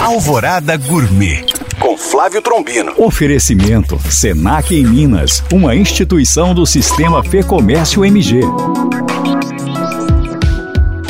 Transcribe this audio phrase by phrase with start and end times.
[0.00, 1.44] Alvorada Gourmet
[1.78, 2.92] com Flávio Trombino.
[2.96, 8.40] Oferecimento Senac em Minas, uma instituição do Sistema Fê Comércio MG.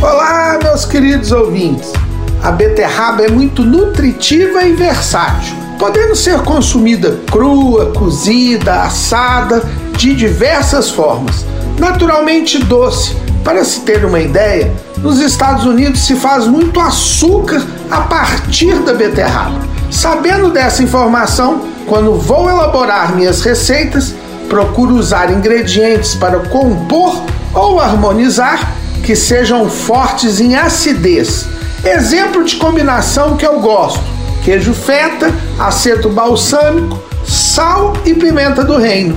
[0.00, 1.92] Olá, meus queridos ouvintes.
[2.40, 9.64] A beterraba é muito nutritiva e versátil, podendo ser consumida crua, cozida, assada,
[9.98, 11.44] de diversas formas.
[11.76, 13.16] Naturalmente doce.
[13.46, 18.92] Para se ter uma ideia, nos Estados Unidos se faz muito açúcar a partir da
[18.92, 19.60] beterraba.
[19.88, 24.12] Sabendo dessa informação, quando vou elaborar minhas receitas,
[24.48, 27.22] procuro usar ingredientes para compor
[27.54, 28.72] ou harmonizar
[29.04, 31.46] que sejam fortes em acidez.
[31.84, 34.02] Exemplo de combinação que eu gosto:
[34.42, 39.16] queijo feta, aceto balsâmico, sal e pimenta do reino.